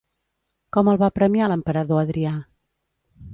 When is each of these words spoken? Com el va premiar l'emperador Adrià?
Com 0.77 0.89
el 0.93 0.97
va 1.03 1.09
premiar 1.17 1.49
l'emperador 1.51 2.01
Adrià? 2.05 2.33